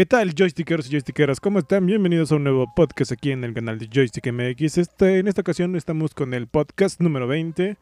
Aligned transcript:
¿Qué 0.00 0.06
tal, 0.06 0.32
joystickeros 0.34 0.86
y 0.86 0.92
joystickeras? 0.92 1.40
¿Cómo 1.40 1.58
están? 1.58 1.84
Bienvenidos 1.84 2.32
a 2.32 2.36
un 2.36 2.44
nuevo 2.44 2.72
podcast 2.74 3.12
aquí 3.12 3.32
en 3.32 3.44
el 3.44 3.52
canal 3.52 3.78
de 3.78 3.86
Joystick 3.86 4.32
MX. 4.32 4.78
Este, 4.78 5.18
en 5.18 5.28
esta 5.28 5.42
ocasión 5.42 5.76
estamos 5.76 6.14
con 6.14 6.32
el 6.32 6.46
podcast 6.46 7.02
número 7.02 7.26
20. 7.26 7.76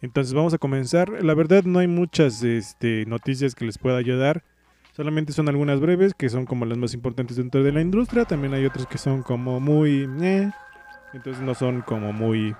Entonces 0.00 0.34
vamos 0.34 0.54
a 0.54 0.58
comenzar. 0.58 1.24
La 1.24 1.34
verdad 1.34 1.64
no 1.64 1.80
hay 1.80 1.88
muchas 1.88 2.44
este, 2.44 3.06
noticias 3.06 3.56
que 3.56 3.64
les 3.64 3.76
pueda 3.76 3.96
ayudar. 3.96 4.44
Solamente 4.92 5.32
son 5.32 5.48
algunas 5.48 5.80
breves 5.80 6.14
que 6.14 6.28
son 6.28 6.46
como 6.46 6.64
las 6.64 6.78
más 6.78 6.94
importantes 6.94 7.36
dentro 7.36 7.64
de 7.64 7.72
la 7.72 7.80
industria. 7.80 8.24
También 8.24 8.54
hay 8.54 8.64
otras 8.64 8.86
que 8.86 8.98
son 8.98 9.24
como 9.24 9.58
muy... 9.58 10.08
eh, 10.22 10.52
entonces 11.12 11.42
no 11.42 11.56
son 11.56 11.82
como 11.82 12.12
muy... 12.12 12.54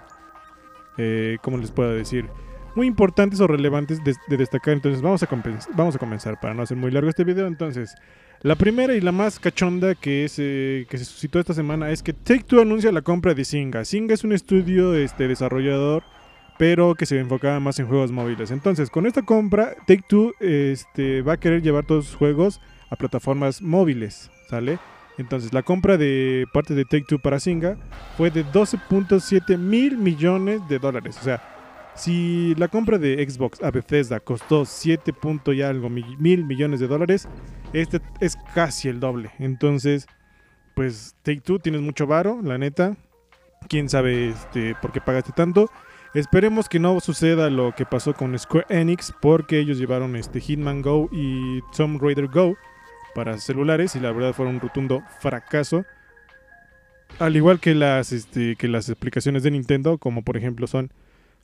Eh, 0.96 1.38
¿Cómo 1.42 1.58
les 1.58 1.70
puedo 1.70 1.94
decir? 1.94 2.28
Muy 2.74 2.88
importantes 2.88 3.38
o 3.38 3.46
relevantes 3.46 4.02
de, 4.02 4.16
de 4.26 4.36
destacar. 4.36 4.74
Entonces 4.74 5.00
vamos 5.02 5.22
a 5.22 5.98
comenzar 5.98 6.40
para 6.40 6.52
no 6.52 6.62
hacer 6.62 6.76
muy 6.76 6.90
largo 6.90 7.08
este 7.08 7.22
video. 7.22 7.46
Entonces... 7.46 7.94
La 8.42 8.54
primera 8.54 8.94
y 8.94 9.00
la 9.00 9.10
más 9.12 9.40
cachonda 9.40 9.94
que, 9.96 10.24
es, 10.24 10.36
eh, 10.38 10.86
que 10.88 10.96
se 10.98 11.04
suscitó 11.04 11.40
esta 11.40 11.54
semana 11.54 11.90
es 11.90 12.02
que 12.02 12.12
Take-Two 12.12 12.60
anuncia 12.62 12.92
la 12.92 13.02
compra 13.02 13.34
de 13.34 13.44
Zynga. 13.44 13.84
Zynga 13.84 14.14
es 14.14 14.22
un 14.22 14.32
estudio 14.32 14.94
este, 14.94 15.26
desarrollador, 15.26 16.04
pero 16.56 16.94
que 16.94 17.04
se 17.06 17.18
enfocaba 17.18 17.58
más 17.58 17.80
en 17.80 17.88
juegos 17.88 18.12
móviles. 18.12 18.52
Entonces, 18.52 18.90
con 18.90 19.06
esta 19.06 19.22
compra, 19.22 19.74
Take-Two 19.88 20.34
este, 20.38 21.22
va 21.22 21.32
a 21.34 21.36
querer 21.40 21.62
llevar 21.62 21.84
todos 21.84 22.06
sus 22.06 22.14
juegos 22.16 22.60
a 22.90 22.96
plataformas 22.96 23.60
móviles, 23.60 24.30
¿sale? 24.48 24.78
Entonces, 25.18 25.52
la 25.52 25.64
compra 25.64 25.96
de 25.96 26.44
parte 26.52 26.74
de 26.74 26.84
Take-Two 26.84 27.18
para 27.18 27.40
Zynga 27.40 27.76
fue 28.16 28.30
de 28.30 28.44
12.7 28.44 29.58
mil 29.58 29.98
millones 29.98 30.60
de 30.68 30.78
dólares. 30.78 31.18
O 31.20 31.24
sea, 31.24 31.42
si 31.96 32.54
la 32.54 32.68
compra 32.68 32.98
de 32.98 33.28
Xbox 33.28 33.60
a 33.64 33.72
Bethesda 33.72 34.20
costó 34.20 34.64
7 34.64 35.12
punto 35.12 35.52
y 35.52 35.62
algo 35.62 35.90
mi- 35.90 36.16
mil 36.18 36.44
millones 36.44 36.78
de 36.78 36.86
dólares, 36.86 37.26
este 37.72 38.00
es 38.20 38.36
casi 38.54 38.88
el 38.88 39.00
doble. 39.00 39.30
Entonces, 39.38 40.06
pues 40.74 41.14
Take 41.22 41.40
Two 41.40 41.58
tienes 41.58 41.80
mucho 41.80 42.06
varo, 42.06 42.40
la 42.42 42.58
neta. 42.58 42.96
Quién 43.68 43.88
sabe 43.88 44.28
este, 44.28 44.74
por 44.80 44.92
qué 44.92 45.00
pagaste 45.00 45.32
tanto. 45.32 45.70
Esperemos 46.14 46.68
que 46.68 46.78
no 46.78 46.98
suceda 47.00 47.50
lo 47.50 47.74
que 47.74 47.84
pasó 47.84 48.14
con 48.14 48.38
Square 48.38 48.66
Enix, 48.70 49.12
porque 49.20 49.58
ellos 49.58 49.78
llevaron 49.78 50.16
este 50.16 50.40
Hitman 50.40 50.80
Go 50.80 51.08
y 51.12 51.60
Tomb 51.76 52.00
Raider 52.00 52.28
Go 52.28 52.56
para 53.14 53.38
celulares 53.38 53.96
y 53.96 54.00
la 54.00 54.12
verdad 54.12 54.32
fue 54.32 54.46
un 54.46 54.60
rotundo 54.60 55.02
fracaso. 55.20 55.84
Al 57.18 57.36
igual 57.36 57.60
que 57.60 57.74
las, 57.74 58.12
este, 58.12 58.56
que 58.56 58.68
las 58.68 58.88
explicaciones 58.88 59.42
de 59.42 59.50
Nintendo, 59.50 59.98
como 59.98 60.22
por 60.22 60.36
ejemplo 60.36 60.66
son 60.66 60.92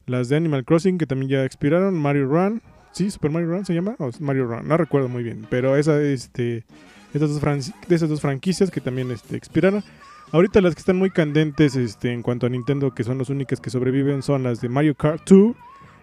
las 0.06 0.28
de 0.28 0.36
Animal 0.36 0.64
Crossing, 0.64 0.98
que 0.98 1.06
también 1.06 1.30
ya 1.30 1.44
expiraron, 1.44 1.94
Mario 1.94 2.26
Run, 2.26 2.62
¿sí? 2.94 3.10
Super 3.10 3.30
Mario 3.30 3.50
Run 3.50 3.66
se 3.66 3.74
llama, 3.74 3.96
o 3.98 4.10
Mario 4.20 4.46
Run, 4.46 4.66
no 4.66 4.76
recuerdo 4.76 5.08
muy 5.08 5.22
bien, 5.22 5.46
pero 5.50 5.76
esa, 5.76 6.00
este, 6.00 6.64
estas 7.12 7.30
dos 7.30 7.72
de 7.88 7.94
esas 7.94 8.08
dos 8.08 8.20
franquicias 8.20 8.70
que 8.70 8.80
también 8.80 9.10
este, 9.10 9.36
expiraron. 9.36 9.84
Ahorita 10.32 10.60
las 10.60 10.74
que 10.74 10.80
están 10.80 10.96
muy 10.96 11.10
candentes 11.10 11.76
este, 11.76 12.12
en 12.12 12.22
cuanto 12.22 12.46
a 12.46 12.48
Nintendo, 12.48 12.94
que 12.94 13.04
son 13.04 13.18
las 13.18 13.28
únicas 13.28 13.60
que 13.60 13.70
sobreviven, 13.70 14.22
son 14.22 14.42
las 14.42 14.60
de 14.60 14.68
Mario 14.68 14.94
Kart 14.94 15.28
2 15.28 15.54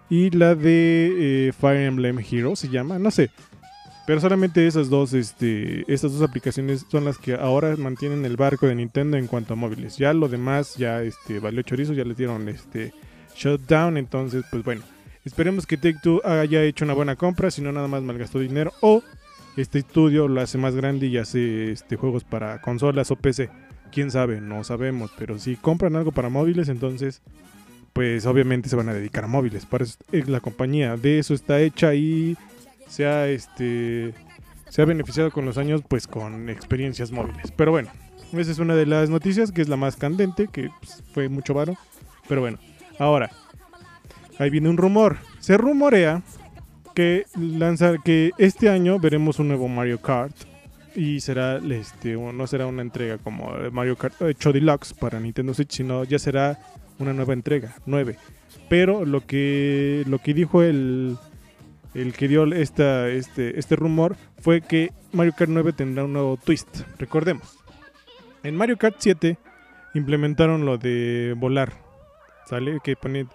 y 0.09 0.29
la 0.29 0.55
de 0.55 1.47
eh, 1.47 1.51
Fire 1.53 1.87
Emblem 1.87 2.19
Hero, 2.19 2.55
se 2.55 2.69
llama, 2.69 2.99
no 2.99 3.11
sé. 3.11 3.29
Pero 4.07 4.19
solamente 4.19 4.65
esas 4.65 4.89
dos, 4.89 5.13
este, 5.13 5.85
estas 5.91 6.13
dos 6.13 6.21
aplicaciones 6.21 6.85
son 6.89 7.05
las 7.05 7.17
que 7.17 7.35
ahora 7.35 7.75
mantienen 7.77 8.25
el 8.25 8.35
barco 8.35 8.67
de 8.67 8.75
Nintendo 8.75 9.15
en 9.17 9.27
cuanto 9.27 9.53
a 9.53 9.55
móviles. 9.55 9.97
Ya 9.97 10.13
lo 10.13 10.27
demás 10.27 10.75
ya 10.75 11.01
este, 11.03 11.39
valió 11.39 11.61
chorizo, 11.61 11.93
ya 11.93 12.03
les 12.03 12.17
dieron 12.17 12.49
este, 12.49 12.93
shutdown. 13.35 13.97
Entonces, 13.97 14.43
pues 14.49 14.63
bueno, 14.63 14.81
esperemos 15.25 15.65
que 15.65 15.77
Take 15.77 15.99
Two 16.01 16.21
haya 16.23 16.63
hecho 16.63 16.85
una 16.85 16.93
buena 16.93 17.15
compra, 17.15 17.51
si 17.51 17.61
no 17.61 17.71
nada 17.71 17.87
más 17.87 18.01
malgastó 18.01 18.39
dinero. 18.39 18.73
O 18.81 19.03
este 19.57 19.79
estudio 19.79 20.27
lo 20.27 20.41
hace 20.41 20.57
más 20.57 20.75
grande 20.75 21.07
y 21.07 21.17
hace 21.17 21.71
este, 21.71 21.95
juegos 21.95 22.23
para 22.23 22.61
consolas 22.61 23.11
o 23.11 23.15
PC. 23.15 23.49
Quién 23.91 24.11
sabe, 24.11 24.39
no 24.39 24.63
sabemos. 24.63 25.11
Pero 25.17 25.37
si 25.39 25.55
compran 25.55 25.95
algo 25.95 26.11
para 26.11 26.29
móviles, 26.29 26.69
entonces, 26.69 27.21
pues 27.93 28.25
obviamente 28.25 28.69
se 28.69 28.75
van 28.75 28.89
a 28.89 28.93
dedicar 28.93 29.25
a 29.25 29.27
móviles. 29.27 29.65
Para 29.65 29.83
eso 29.83 29.97
es 30.11 30.29
la 30.29 30.39
compañía. 30.39 30.95
De 30.95 31.19
eso 31.19 31.33
está 31.33 31.59
hecha 31.59 31.93
y 31.93 32.37
se 32.87 33.05
ha, 33.05 33.27
este, 33.27 34.13
se 34.69 34.81
ha 34.81 34.85
beneficiado 34.85 35.31
con 35.31 35.45
los 35.45 35.57
años, 35.57 35.81
pues 35.87 36.07
con 36.07 36.49
experiencias 36.49 37.11
móviles. 37.11 37.51
Pero 37.51 37.71
bueno, 37.71 37.89
esa 38.39 38.51
es 38.51 38.59
una 38.59 38.75
de 38.75 38.85
las 38.85 39.09
noticias 39.09 39.51
que 39.51 39.61
es 39.61 39.67
la 39.67 39.75
más 39.75 39.97
candente, 39.97 40.47
que 40.47 40.69
pues, 40.79 41.03
fue 41.13 41.27
mucho 41.27 41.53
varo. 41.53 41.75
Pero 42.29 42.39
bueno, 42.39 42.57
ahora, 42.97 43.29
ahí 44.41 44.49
viene 44.49 44.69
un 44.69 44.77
rumor. 44.77 45.17
Se 45.39 45.57
rumorea 45.57 46.21
que 46.95 47.25
lanza 47.37 47.93
que 48.03 48.31
este 48.37 48.69
año 48.69 48.99
veremos 48.99 49.39
un 49.39 49.47
nuevo 49.49 49.67
Mario 49.67 50.01
Kart 50.01 50.35
y 50.95 51.21
será 51.21 51.57
este 51.57 52.15
no 52.15 52.47
será 52.47 52.65
una 52.67 52.81
entrega 52.81 53.17
como 53.17 53.53
Mario 53.71 53.95
Kart 53.95 54.21
8 54.21 54.51
Deluxe 54.51 54.93
para 54.93 55.19
Nintendo 55.19 55.53
Switch, 55.53 55.71
sino 55.71 56.03
ya 56.03 56.19
será 56.19 56.59
una 56.99 57.13
nueva 57.13 57.33
entrega, 57.33 57.75
9. 57.85 58.17
Pero 58.67 59.05
lo 59.05 59.25
que 59.25 60.03
lo 60.07 60.19
que 60.19 60.33
dijo 60.33 60.63
el 60.63 61.17
el 61.93 62.13
que 62.13 62.27
dio 62.27 62.45
esta, 62.53 63.09
este, 63.09 63.59
este 63.59 63.75
rumor 63.75 64.15
fue 64.39 64.61
que 64.61 64.91
Mario 65.13 65.33
Kart 65.37 65.51
9 65.51 65.73
tendrá 65.73 66.03
un 66.05 66.13
nuevo 66.13 66.37
twist. 66.37 66.81
Recordemos, 66.97 67.57
en 68.43 68.55
Mario 68.55 68.77
Kart 68.77 68.95
7 68.97 69.37
implementaron 69.93 70.65
lo 70.65 70.77
de 70.77 71.35
volar, 71.37 71.73
¿sale? 72.47 72.79
Que 72.83 72.95
pone- 72.95 73.27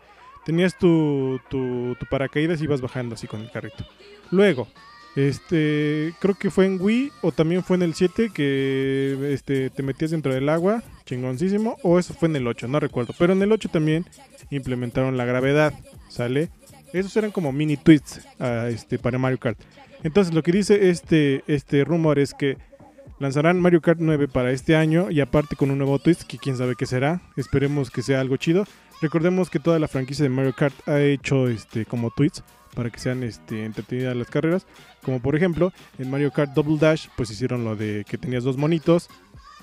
tenías 0.47 0.79
tu, 0.79 1.41
tu, 1.51 1.97
paracaídas 2.09 2.61
y 2.61 2.65
ibas 2.65 2.81
bajando 2.81 3.17
así 3.17 3.27
con 3.27 3.41
el 3.41 3.51
carrito. 3.51 3.85
Luego, 4.31 4.69
este, 5.17 6.15
creo 6.21 6.37
que 6.37 6.53
fue 6.53 6.67
en 6.67 6.81
Wii 6.81 7.11
o 7.23 7.33
también 7.33 7.65
fue 7.65 7.77
en 7.77 7.83
el 7.83 7.95
7 7.95 8.31
que 8.33 9.33
este, 9.33 9.71
te 9.71 9.83
metías 9.83 10.13
dentro 10.13 10.33
del 10.33 10.49
agua, 10.49 10.85
chingoncísimo, 11.05 11.79
o 11.83 11.99
eso 11.99 12.15
fue 12.15 12.29
en 12.29 12.37
el 12.37 12.47
8, 12.47 12.69
no 12.69 12.79
recuerdo. 12.79 13.13
Pero 13.19 13.33
en 13.33 13.43
el 13.43 13.51
8 13.51 13.71
también 13.71 14.07
implementaron 14.51 15.17
la 15.17 15.25
gravedad, 15.25 15.75
¿sale? 16.09 16.51
Esos 16.93 17.17
eran 17.17 17.33
como 17.33 17.51
mini 17.51 17.77
tweets 17.77 18.21
ah, 18.39 18.69
este, 18.71 19.01
para 19.01 19.19
Mario 19.19 19.39
Kart. 19.39 19.59
Entonces 20.05 20.33
lo 20.33 20.45
que 20.45 20.53
dice 20.53 20.91
este, 20.91 21.43
este 21.49 21.83
rumor 21.83 22.21
es 22.21 22.35
que 22.35 22.57
lanzarán 23.19 23.59
Mario 23.59 23.81
Kart 23.81 23.99
9 24.01 24.29
para 24.29 24.53
este 24.53 24.77
año 24.77 25.11
y 25.11 25.21
aparte 25.21 25.57
con 25.57 25.73
un 25.73 25.79
nuevo 25.79 25.99
twist 25.99 26.23
que 26.23 26.39
quién 26.39 26.57
sabe 26.57 26.77
qué 26.79 26.87
será. 26.87 27.21
Esperemos 27.37 27.91
que 27.91 28.03
sea 28.03 28.21
algo 28.21 28.37
chido. 28.37 28.65
Recordemos 29.01 29.51
que 29.51 29.61
toda 29.61 29.79
la 29.79 29.89
franquicia 29.89 30.23
de 30.23 30.31
Mario 30.31 30.55
Kart 30.55 30.75
ha 30.89 31.01
hecho 31.01 31.49
este, 31.49 31.85
como 31.85 32.11
tweets 32.11 32.43
para 32.75 32.91
que 32.91 32.99
sean 32.99 33.23
este, 33.23 33.65
entretenidas 33.65 34.17
las 34.17 34.29
carreras. 34.29 34.67
Como 35.03 35.21
por 35.21 35.37
ejemplo 35.37 35.73
en 35.99 36.11
Mario 36.11 36.31
Kart 36.31 36.53
Double 36.53 36.79
Dash 36.79 37.09
pues 37.17 37.31
hicieron 37.31 37.65
lo 37.65 37.77
de 37.77 38.05
que 38.09 38.19
tenías 38.19 38.45
dos 38.45 38.57
monitos 38.57 39.09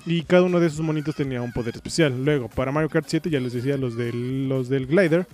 y 0.06 0.22
cada 0.22 0.42
uno 0.42 0.60
de 0.60 0.66
esos 0.66 0.80
monitos 0.80 1.16
tenía 1.16 1.42
un 1.42 1.52
poder 1.52 1.74
especial. 1.74 2.24
Luego 2.24 2.48
para 2.48 2.72
Mario 2.72 2.90
Kart 2.90 3.06
7 3.08 3.30
ya 3.30 3.40
les 3.40 3.52
decía 3.52 3.76
los 3.76 3.96
del, 3.96 4.48
los 4.48 4.68
del 4.68 4.86
glider. 4.86 5.26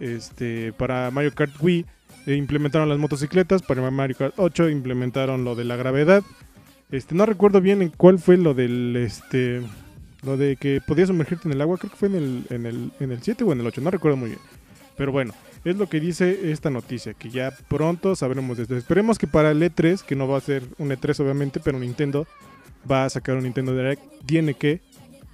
Este, 0.00 0.72
para 0.72 1.10
Mario 1.10 1.32
Kart 1.32 1.52
Wii 1.60 1.86
eh, 2.26 2.34
implementaron 2.34 2.88
las 2.88 2.98
motocicletas, 2.98 3.62
para 3.62 3.88
Mario 3.90 4.16
Kart 4.16 4.34
8 4.36 4.68
implementaron 4.70 5.44
lo 5.44 5.54
de 5.54 5.64
la 5.64 5.76
gravedad. 5.76 6.22
Este, 6.90 7.14
no 7.14 7.24
recuerdo 7.24 7.60
bien 7.60 7.82
en 7.82 7.90
cuál 7.90 8.18
fue 8.18 8.36
lo 8.36 8.52
del 8.52 8.96
este 8.96 9.62
lo 10.22 10.36
de 10.36 10.56
que 10.56 10.80
podías 10.86 11.08
sumergirte 11.08 11.48
en 11.48 11.54
el 11.54 11.60
agua, 11.60 11.78
creo 11.78 11.90
que 11.90 11.96
fue 11.96 12.08
en 12.08 12.14
el, 12.14 12.46
en 12.50 12.66
el, 12.66 12.92
en 13.00 13.12
el 13.12 13.22
7 13.22 13.44
o 13.44 13.52
en 13.52 13.60
el 13.60 13.66
8, 13.66 13.80
no 13.80 13.90
recuerdo 13.90 14.16
muy 14.16 14.30
bien. 14.30 14.40
Pero 14.96 15.10
bueno, 15.12 15.34
es 15.64 15.76
lo 15.76 15.88
que 15.88 16.00
dice 16.00 16.52
esta 16.52 16.70
noticia, 16.70 17.14
que 17.14 17.30
ya 17.30 17.52
pronto 17.68 18.14
sabremos 18.14 18.56
de 18.56 18.64
esto. 18.64 18.76
Esperemos 18.76 19.18
que 19.18 19.26
para 19.26 19.50
el 19.50 19.62
E3, 19.62 20.02
que 20.02 20.16
no 20.16 20.28
va 20.28 20.38
a 20.38 20.40
ser 20.40 20.62
un 20.78 20.90
E3 20.90 21.20
obviamente, 21.20 21.60
pero 21.60 21.78
Nintendo 21.78 22.26
va 22.90 23.04
a 23.04 23.10
sacar 23.10 23.36
un 23.36 23.44
Nintendo 23.44 23.74
Direct, 23.74 24.02
tiene 24.26 24.54
que, 24.54 24.80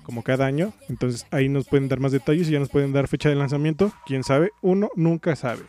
como 0.03 0.23
cada 0.23 0.47
año. 0.47 0.73
Entonces 0.89 1.27
ahí 1.31 1.49
nos 1.49 1.67
pueden 1.67 1.89
dar 1.89 2.01
más 2.01 2.13
detalles 2.13 2.49
y 2.49 2.53
ya 2.53 2.59
nos 2.59 2.69
pueden 2.69 2.93
dar 2.93 3.09
fecha 3.09 3.29
de 3.29 3.35
lanzamiento. 3.35 3.93
Quién 4.07 4.23
sabe, 4.23 4.53
uno 4.63 4.91
nunca 4.97 5.35
sabe. 5.37 5.63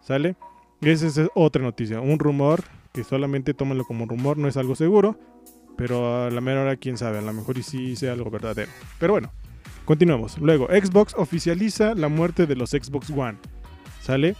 ¿Sale? 0.00 0.36
Esa 0.80 1.06
es 1.06 1.20
otra 1.34 1.62
noticia, 1.62 2.00
un 2.00 2.18
rumor 2.18 2.62
que 2.92 3.04
solamente 3.04 3.54
tómenlo 3.54 3.84
como 3.84 4.06
rumor, 4.06 4.38
no 4.38 4.48
es 4.48 4.56
algo 4.56 4.76
seguro. 4.76 5.18
Pero 5.76 6.24
a 6.24 6.30
la 6.30 6.40
mera 6.40 6.62
hora, 6.62 6.76
quién 6.76 6.96
sabe, 6.96 7.18
a 7.18 7.22
lo 7.22 7.32
mejor 7.32 7.58
y 7.58 7.62
sí 7.62 7.96
sea 7.96 8.12
algo 8.12 8.30
verdadero. 8.30 8.70
Pero 8.98 9.14
bueno, 9.14 9.32
continuemos. 9.84 10.38
Luego, 10.38 10.68
Xbox 10.68 11.14
oficializa 11.16 11.94
la 11.94 12.08
muerte 12.08 12.46
de 12.46 12.56
los 12.56 12.70
Xbox 12.70 13.10
One. 13.10 13.38
¿Sale? 14.02 14.36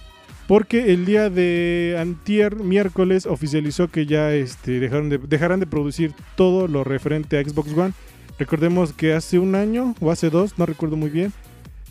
Porque 0.46 0.92
el 0.92 1.06
día 1.06 1.30
de 1.30 1.96
antier, 1.98 2.56
miércoles, 2.56 3.24
oficializó 3.24 3.88
que 3.88 4.04
ya 4.04 4.32
este, 4.32 4.78
dejaron 4.78 5.08
de, 5.08 5.18
dejarán 5.18 5.60
de 5.60 5.66
producir 5.66 6.12
todo 6.36 6.68
lo 6.68 6.84
referente 6.84 7.38
a 7.38 7.44
Xbox 7.44 7.72
One. 7.72 7.94
Recordemos 8.38 8.92
que 8.92 9.14
hace 9.14 9.38
un 9.38 9.54
año 9.54 9.94
o 10.00 10.10
hace 10.10 10.28
dos, 10.28 10.58
no 10.58 10.66
recuerdo 10.66 10.96
muy 10.96 11.08
bien, 11.08 11.32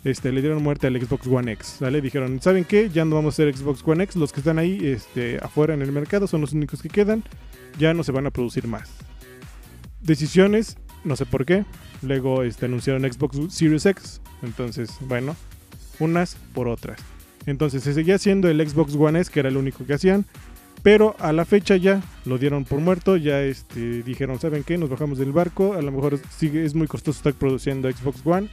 este, 0.04 0.30
le 0.30 0.42
dieron 0.42 0.62
muerte 0.62 0.86
al 0.86 1.00
Xbox 1.00 1.26
One 1.26 1.50
X. 1.52 1.76
¿sale? 1.78 2.00
Dijeron, 2.00 2.40
¿saben 2.40 2.64
qué? 2.64 2.90
Ya 2.90 3.04
no 3.04 3.16
vamos 3.16 3.34
a 3.34 3.42
hacer 3.42 3.56
Xbox 3.56 3.82
One 3.84 4.04
X. 4.04 4.16
Los 4.16 4.32
que 4.32 4.40
están 4.40 4.58
ahí 4.58 4.78
este, 4.82 5.38
afuera 5.42 5.74
en 5.74 5.82
el 5.82 5.90
mercado 5.90 6.26
son 6.26 6.42
los 6.42 6.52
únicos 6.52 6.80
que 6.80 6.90
quedan. 6.90 7.24
Ya 7.78 7.92
no 7.94 8.04
se 8.04 8.12
van 8.12 8.26
a 8.26 8.30
producir 8.30 8.68
más. 8.68 8.90
Decisiones, 10.04 10.76
no 11.02 11.16
sé 11.16 11.26
por 11.26 11.44
qué. 11.44 11.64
Luego 12.02 12.42
este, 12.42 12.66
anunciaron 12.66 13.10
Xbox 13.10 13.52
Series 13.52 13.86
X. 13.86 14.20
Entonces, 14.42 14.90
bueno, 15.00 15.34
unas 15.98 16.36
por 16.54 16.68
otras. 16.68 17.00
Entonces 17.46 17.82
se 17.82 17.94
seguía 17.94 18.16
haciendo 18.16 18.48
el 18.48 18.66
Xbox 18.66 18.94
One 18.94 19.20
S, 19.20 19.30
que 19.30 19.40
era 19.40 19.48
el 19.48 19.56
único 19.56 19.84
que 19.84 19.94
hacían. 19.94 20.24
Pero 20.82 21.16
a 21.18 21.32
la 21.32 21.46
fecha 21.46 21.76
ya 21.76 22.02
lo 22.26 22.36
dieron 22.36 22.66
por 22.66 22.78
muerto, 22.78 23.16
ya 23.16 23.40
este, 23.40 24.02
dijeron, 24.02 24.38
¿saben 24.38 24.64
qué? 24.64 24.76
Nos 24.76 24.90
bajamos 24.90 25.16
del 25.16 25.32
barco, 25.32 25.72
a 25.72 25.80
lo 25.80 25.90
mejor 25.90 26.20
es 26.42 26.74
muy 26.74 26.86
costoso 26.86 27.16
estar 27.16 27.32
produciendo 27.32 27.90
Xbox 27.90 28.20
One, 28.22 28.48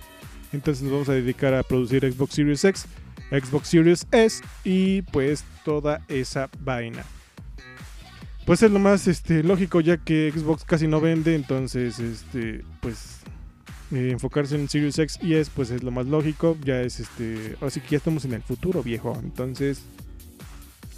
entonces 0.53 0.81
nos 0.81 0.93
vamos 0.93 1.09
a 1.09 1.13
dedicar 1.13 1.53
a 1.53 1.63
producir 1.63 2.09
Xbox 2.09 2.35
Series 2.35 2.63
X, 2.63 2.85
Xbox 3.31 3.67
Series 3.67 4.07
S 4.11 4.41
y 4.63 5.01
pues 5.01 5.43
toda 5.65 6.05
esa 6.07 6.49
vaina. 6.61 7.03
Pues 8.45 8.63
es 8.63 8.71
lo 8.71 8.79
más 8.79 9.07
este, 9.07 9.43
lógico 9.43 9.81
ya 9.81 9.97
que 9.97 10.31
Xbox 10.35 10.65
casi 10.65 10.87
no 10.87 10.99
vende, 10.99 11.35
entonces 11.35 11.99
este, 11.99 12.63
pues 12.81 13.19
eh, 13.91 14.09
enfocarse 14.11 14.55
en 14.55 14.67
Series 14.67 14.97
X 14.99 15.19
y 15.21 15.35
S 15.35 15.51
pues 15.55 15.69
es 15.69 15.83
lo 15.83 15.91
más 15.91 16.07
lógico, 16.07 16.57
ya 16.63 16.81
es 16.81 16.99
este, 16.99 17.55
así 17.61 17.79
que 17.79 17.91
ya 17.91 17.97
estamos 17.97 18.25
en 18.25 18.33
el 18.33 18.41
futuro 18.41 18.83
viejo, 18.83 19.17
entonces 19.23 19.83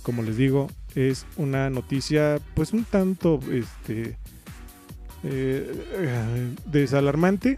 como 0.03 0.21
les 0.21 0.37
digo, 0.37 0.69
es 0.95 1.25
una 1.37 1.69
noticia 1.69 2.39
pues 2.53 2.73
un 2.73 2.83
tanto 2.83 3.39
este 3.51 4.17
eh, 5.23 6.51
desalarmante. 6.65 7.57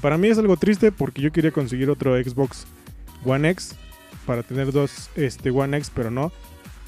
Para 0.00 0.16
mí 0.16 0.28
es 0.28 0.38
algo 0.38 0.56
triste 0.56 0.90
porque 0.90 1.22
yo 1.22 1.30
quería 1.30 1.52
conseguir 1.52 1.90
otro 1.90 2.20
Xbox 2.22 2.66
One 3.24 3.50
X 3.50 3.74
para 4.26 4.42
tener 4.42 4.72
dos 4.72 5.10
este 5.16 5.50
One 5.50 5.76
X, 5.76 5.92
pero 5.94 6.10
no. 6.10 6.32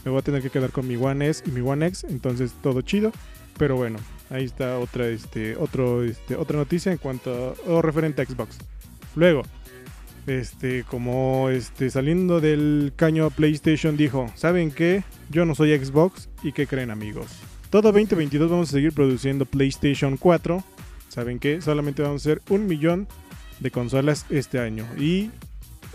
Me 0.05 0.11
voy 0.11 0.20
a 0.20 0.23
tener 0.23 0.43
que 0.43 0.50
quedar 0.50 0.70
con 0.70 0.87
mi 0.87 0.97
One 0.97 1.29
S 1.29 1.43
y 1.47 1.50
mi 1.50 1.61
One 1.61 1.87
X, 1.87 2.05
entonces 2.08 2.55
todo 2.62 2.82
chido. 2.82 3.12
Pero 3.58 3.76
bueno, 3.76 3.99
ahí 4.31 4.44
está 4.44 4.79
otra 4.79 5.08
este 5.08 5.56
otro 5.56 6.02
este 6.02 6.37
otra 6.37 6.56
noticia 6.56 6.93
en 6.93 6.99
cuanto 6.99 7.55
a, 7.67 7.70
o 7.70 7.82
referente 7.82 8.23
a 8.23 8.25
Xbox. 8.25 8.58
Luego, 9.14 9.43
este, 10.26 10.85
como 10.85 11.49
este, 11.50 11.91
saliendo 11.91 12.41
del 12.41 12.93
caño 12.97 13.31
PlayStation 13.31 13.97
dijo, 13.97 14.31
¿saben 14.37 14.70
qué? 14.70 15.02
Yo 15.31 15.44
no 15.44 15.55
soy 15.55 15.76
Xbox 15.76 16.29
y 16.43 16.52
¿qué 16.52 16.67
creen 16.67 16.91
amigos? 16.91 17.26
Todo 17.70 17.93
2022 17.93 18.50
vamos 18.50 18.69
a 18.69 18.73
seguir 18.73 18.93
produciendo 18.93 19.47
PlayStation 19.47 20.17
4. 20.17 20.62
¿Saben 21.08 21.38
qué? 21.38 21.61
Solamente 21.61 22.02
vamos 22.02 22.25
a 22.26 22.31
hacer 22.31 22.43
un 22.49 22.67
millón 22.67 23.08
de 23.61 23.70
consolas 23.70 24.26
este 24.31 24.58
año. 24.58 24.87
Y 24.99 25.31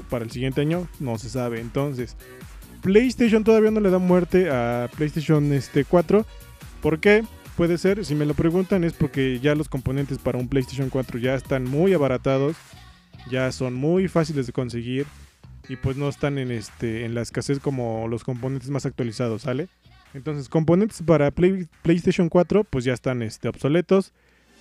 para 0.10 0.26
el 0.26 0.32
siguiente 0.32 0.62
año 0.62 0.88
no 1.00 1.18
se 1.18 1.30
sabe. 1.30 1.60
Entonces, 1.60 2.16
PlayStation 2.86 3.44
todavía 3.44 3.72
no 3.72 3.80
le 3.80 3.90
da 3.90 3.98
muerte 3.98 4.52
a 4.52 4.92
PlayStation 4.96 5.52
este, 5.54 5.86
4. 5.86 6.24
¿Por 6.84 7.00
qué? 7.00 7.24
Puede 7.58 7.80
ser, 7.80 8.06
si 8.06 8.14
me 8.14 8.26
lo 8.26 8.36
preguntan, 8.36 8.84
es 8.84 8.94
porque 8.94 9.40
ya 9.40 9.56
los 9.56 9.70
componentes 9.70 10.20
para 10.20 10.38
un 10.38 10.48
PlayStation 10.48 10.92
4 10.92 11.18
ya 11.18 11.34
están 11.34 11.64
muy 11.64 11.94
abaratados 11.94 12.56
ya 13.30 13.52
son 13.52 13.74
muy 13.74 14.08
fáciles 14.08 14.46
de 14.48 14.54
conseguir 14.54 15.08
y 15.68 15.78
pues 15.78 15.98
no 15.98 16.08
están 16.08 16.38
en 16.38 16.52
este 16.52 17.06
en 17.06 17.16
la 17.16 17.22
escasez 17.22 17.60
como 17.60 18.08
los 18.08 18.24
componentes 18.24 18.70
más 18.70 18.86
actualizados, 18.86 19.44
¿sale? 19.44 19.68
Entonces, 20.14 20.48
componentes 20.48 21.02
para 21.02 21.32
PlayStation 21.32 22.30
4 22.30 22.64
pues 22.66 22.86
ya 22.86 22.94
están 22.94 23.22
este, 23.22 23.50
obsoletos, 23.50 24.14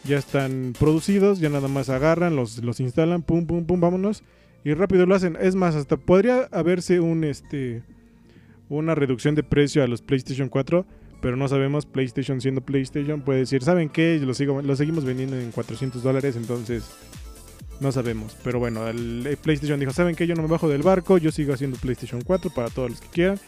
ya 0.05 0.17
están 0.17 0.73
producidos, 0.79 1.41
ya 1.41 1.49
nada 1.49 1.69
más 1.69 1.91
agarran, 1.91 2.37
los, 2.37 2.65
los 2.65 2.81
instalan, 2.81 3.23
pum 3.23 3.47
pum 3.47 3.67
pum, 3.67 3.81
vámonos 3.81 4.23
y 4.65 4.73
rápido 4.73 5.05
lo 5.05 5.15
hacen. 5.15 5.37
Es 5.38 5.55
más, 5.55 5.75
hasta 5.75 5.97
podría 5.97 6.49
haberse 6.50 7.00
un 7.00 7.25
este 7.25 7.82
una 8.69 8.95
reducción 8.95 9.35
de 9.35 9.43
precio 9.43 9.83
a 9.83 9.87
los 9.87 10.03
PlayStation 10.03 10.49
4, 10.49 10.87
pero 11.21 11.37
no 11.37 11.49
sabemos, 11.49 11.87
PlayStation 11.87 12.41
siendo 12.41 12.61
PlayStation 12.61 13.23
puede 13.23 13.41
decir, 13.41 13.63
¿saben 13.63 13.89
qué? 13.89 14.19
Lo, 14.21 14.63
lo 14.63 14.77
seguimos 14.77 15.05
vendiendo 15.05 15.39
en 15.39 15.53
400 15.53 16.03
dólares, 16.03 16.37
entonces 16.37 16.91
no 17.81 17.93
sabemos. 17.93 18.37
Pero 18.43 18.59
bueno, 18.59 18.83
PlayStation 19.43 19.81
dijo, 19.81 19.93
¿saben 19.93 20.17
qué? 20.17 20.27
Yo 20.27 20.35
no 20.35 20.43
me 20.43 20.49
bajo 20.49 20.69
del 20.69 20.83
barco, 20.83 21.19
yo 21.19 21.31
sigo 21.31 21.53
haciendo 21.53 21.77
PlayStation 21.79 22.23
4 22.23 22.51
para 22.51 22.71
todos 22.71 22.91
los 22.91 23.01
que 23.01 23.09
quieran. 23.09 23.39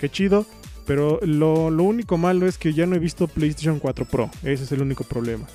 Qué 0.00 0.08
chido. 0.08 0.46
Pero 0.86 1.18
lo, 1.22 1.66
único 1.82 2.16
malo 2.16 2.46
es 2.46 2.58
que 2.58 2.72
ya 2.72 2.86
no 2.86 2.94
he 2.94 3.00
visto 3.00 3.26
PlayStation 3.26 3.80
4 3.80 4.04
Pro. 4.04 4.30
Ese 4.42 4.64
es 4.64 4.72
el 4.72 4.82
único 4.82 5.02
problema. 5.02 5.46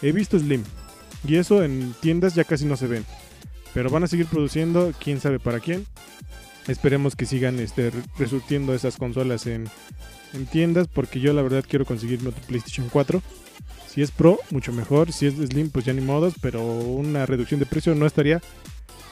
He 0.00 0.12
visto 0.12 0.38
Slim. 0.38 0.64
Y 1.26 1.36
eso 1.36 1.62
en 1.62 1.94
tiendas 2.00 2.34
ya 2.34 2.44
casi 2.44 2.64
no 2.64 2.76
se 2.76 2.86
ven. 2.86 3.04
Pero 3.74 3.90
van 3.90 4.04
a 4.04 4.06
seguir 4.06 4.26
produciendo, 4.26 4.92
quién 4.98 5.20
sabe 5.20 5.38
para 5.38 5.60
quién. 5.60 5.84
Esperemos 6.68 7.16
que 7.16 7.26
sigan 7.26 7.58
este, 7.58 7.90
esas 8.74 8.96
consolas 8.96 9.46
en, 9.46 9.68
en 10.34 10.46
tiendas. 10.46 10.86
Porque 10.86 11.20
yo 11.20 11.32
la 11.32 11.42
verdad 11.42 11.64
quiero 11.66 11.84
conseguirme 11.84 12.28
otro 12.28 12.42
PlayStation 12.46 12.88
4. 12.90 13.22
Si 13.88 14.02
es 14.02 14.10
Pro, 14.10 14.38
mucho 14.50 14.72
mejor. 14.72 15.12
Si 15.12 15.26
es 15.26 15.34
Slim, 15.34 15.70
pues 15.70 15.84
ya 15.84 15.92
ni 15.92 16.02
modos. 16.02 16.34
Pero 16.40 16.62
una 16.62 17.26
reducción 17.26 17.58
de 17.58 17.66
precio 17.66 17.94
no 17.94 18.06
estaría 18.06 18.40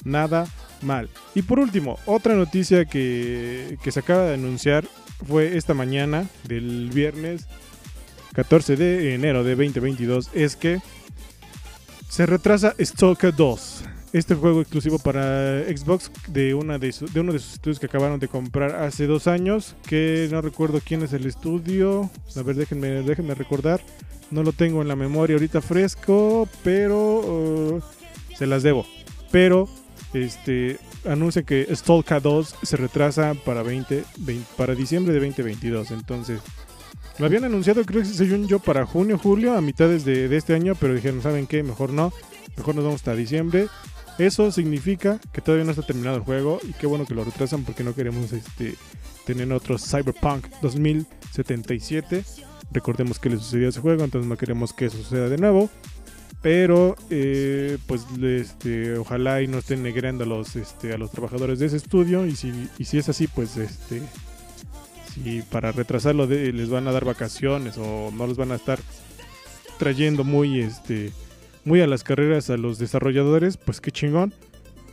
nada 0.05 0.47
mal. 0.83 1.09
Y 1.35 1.43
por 1.43 1.59
último, 1.59 1.99
otra 2.07 2.35
noticia 2.35 2.85
que, 2.85 3.79
se 3.89 4.01
acaba 4.01 4.25
de 4.25 4.35
anunciar 4.35 4.87
fue 5.27 5.57
esta 5.57 5.75
mañana 5.75 6.27
del 6.45 6.91
viernes 6.93 7.47
14 8.35 8.77
de 8.77 9.15
enero 9.15 9.45
de 9.45 9.55
2022. 9.55 10.31
Es 10.35 10.57
que 10.57 10.81
se 12.09 12.27
retrasa 12.27 12.75
Stalker 12.81 13.35
2. 13.35 13.85
Este 14.17 14.35
juego 14.35 14.63
exclusivo 14.63 14.99
para 14.99 15.63
Xbox 15.65 16.11
de, 16.29 16.55
una 16.55 16.79
de, 16.79 16.91
uno 17.17 17.35
de 17.35 17.39
sus 17.39 17.53
estudios 17.53 17.79
que 17.79 17.85
acabaron 17.85 18.19
de 18.19 18.29
comprar 18.29 18.75
hace 18.77 19.07
dos 19.07 19.27
años. 19.27 19.77
Que 19.87 20.27
no 20.33 20.41
recuerdo 20.41 20.81
quién 20.83 21.03
es 21.03 21.13
el 21.13 21.27
estudio. 21.27 22.09
A 22.35 22.43
ver, 22.43 22.57
déjenme, 22.57 23.03
déjenme 23.03 23.35
recordar. 23.35 23.83
No 24.31 24.43
lo 24.43 24.53
tengo 24.53 24.81
en 24.81 24.89
la 24.89 24.97
memoria 24.97 25.37
ahorita 25.37 25.61
fresco, 25.61 26.49
pero 26.65 27.19
uh, 27.19 27.83
se 28.35 28.47
las 28.47 28.63
debo. 28.63 28.87
Pero 29.31 29.69
este 30.15 30.79
anuncia 31.05 31.43
que 31.43 31.69
Stalker 31.77 32.23
2 32.23 32.55
se 32.63 32.77
retrasa 32.79 33.35
para 33.35 33.63
20, 33.63 34.03
para 34.57 34.75
diciembre 34.75 35.13
de 35.13 35.21
2022. 35.21 35.91
Entonces, 35.91 36.41
lo 37.19 37.27
habían 37.27 37.45
anunciado, 37.45 37.85
creo 37.85 38.01
que 38.01 38.09
según 38.09 38.49
yo, 38.49 38.61
para 38.61 38.87
junio, 38.87 39.19
julio, 39.19 39.59
a 39.59 39.61
mitades 39.61 40.07
de, 40.07 40.27
de, 40.29 40.37
este 40.39 40.55
año, 40.55 40.75
pero 40.75 40.95
dijeron, 40.95 41.21
¿saben 41.21 41.47
qué? 41.47 41.63
Mejor 41.63 41.93
no, 41.93 42.15
mejor 42.57 42.75
nos 42.77 42.85
vamos 42.85 43.01
hasta 43.01 43.15
diciembre. 43.15 43.69
Eso 44.19 44.51
significa 44.51 45.21
que 45.33 45.43
todavía 45.43 45.65
no 45.65 45.73
está 45.73 45.83
terminado 45.83 46.17
el 46.17 46.23
juego 46.23 46.59
y 46.67 46.73
qué 46.73 46.87
bueno 46.87 47.05
que 47.05 47.15
lo 47.15 47.25
retrasan 47.25 47.65
porque 47.65 47.85
no 47.85 47.95
queremos 47.95 48.33
este, 48.33 48.75
tener 49.27 49.53
otro 49.53 49.79
Cyberpunk 49.79 50.47
2077. 50.63 52.25
Recordemos 52.73 53.19
que 53.19 53.31
le 53.31 53.37
sucedió 53.37 53.67
a 53.67 53.71
ese 53.71 53.81
juego, 53.81 54.05
entonces 54.05 54.29
no 54.29 54.37
queremos 54.39 54.73
que 54.73 54.89
suceda 54.89 55.29
de 55.29 55.37
nuevo. 55.37 55.69
Pero 56.41 56.97
eh, 57.11 57.77
pues 57.87 58.07
este, 58.23 58.97
ojalá 58.99 59.43
y 59.43 59.49
no 59.49 59.59
estén 59.59 59.83
negrando 59.83 60.25
a 60.25 60.27
los, 60.27 60.55
este, 60.57 60.93
a 60.93 60.99
los 60.99 61.11
trabajadores 61.11 61.59
de 61.59 61.67
ese 61.67 61.77
estudio. 61.77 62.25
Y 62.25 62.37
si, 62.37 62.71
y 62.79 62.85
si 62.85 62.99
es 62.99 63.09
así, 63.09 63.27
pues 63.27 63.57
este, 63.57 64.01
si 65.13 65.43
para 65.43 65.73
retrasarlo 65.73 66.27
les 66.27 66.71
van 66.71 66.89
a 66.89 66.93
dar 66.93 67.05
vacaciones 67.05 67.77
o 67.79 68.11
no 68.13 68.27
les 68.27 68.37
van 68.37 68.53
a 68.53 68.57
estar 68.57 68.79
trayendo 69.79 70.25
muy, 70.25 70.61
este, 70.61 71.13
muy 71.67 71.83
a 71.83 71.87
las 71.87 72.05
carreras 72.05 72.49
a 72.49 72.57
los 72.57 72.79
desarrolladores, 72.79 73.59
pues 73.59 73.81
qué 73.81 73.91
chingón. 73.91 74.33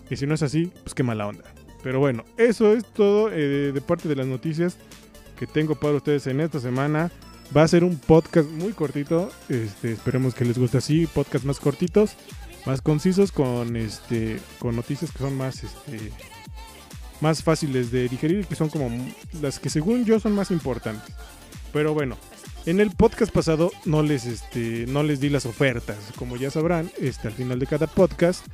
Y 0.10 0.18
si 0.18 0.27
no 0.27 0.34
es 0.34 0.42
así, 0.42 0.72
pues 0.84 0.94
qué 0.94 1.03
mala 1.03 1.27
onda. 1.27 1.46
Pero 1.84 2.00
bueno, 2.00 2.25
eso 2.38 2.74
es 2.74 2.84
todo 2.84 3.30
eh, 3.32 3.72
de 3.72 3.82
parte 3.82 4.10
de 4.10 4.15
las 4.15 4.25
noticias 4.25 4.77
que 5.38 5.46
tengo 5.48 5.75
para 5.75 5.94
ustedes 5.94 6.25
en 6.27 6.42
esta 6.42 6.60
semana. 6.60 7.12
Va 7.56 7.62
a 7.62 7.68
ser 7.68 7.84
un 7.84 7.98
podcast 7.98 8.50
muy 8.50 8.74
cortito. 8.74 9.32
Este, 9.50 9.92
esperemos 9.92 10.34
que 10.34 10.46
les 10.46 10.58
guste 10.58 10.80
así. 10.80 11.06
Podcast 11.06 11.46
más 11.46 11.60
cortitos, 11.60 12.15
más 12.65 12.82
concisos, 12.82 13.32
con 13.32 13.75
este. 13.75 14.39
con 14.58 14.75
noticias 14.75 15.12
que 15.12 15.20
son 15.20 15.38
más 15.38 15.63
este. 15.63 16.12
más 17.22 17.44
fáciles 17.44 17.92
de 17.92 18.10
digerir, 18.10 18.48
que 18.48 18.56
son 18.56 18.70
como 18.70 18.89
las 19.42 19.60
que 19.60 19.70
según 19.70 20.06
yo 20.06 20.20
son 20.20 20.34
más 20.34 20.50
importantes. 20.50 21.13
Pero 21.72 21.94
bueno, 21.94 22.18
en 22.65 22.79
el 22.79 22.91
podcast 22.91 23.34
pasado 23.34 23.72
no 23.86 24.03
les 24.03 24.25
este. 24.25 24.86
no 24.88 25.03
les 25.03 25.20
di 25.20 25.29
las 25.29 25.46
ofertas. 25.46 25.98
Como 26.15 26.38
ya 26.38 26.50
sabrán, 26.51 26.91
este, 27.00 27.27
al 27.27 27.34
final 27.34 27.60
de 27.60 27.67
cada 27.67 27.88
podcast 27.88 28.46